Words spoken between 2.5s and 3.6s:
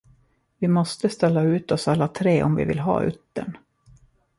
vi vill ha uttern.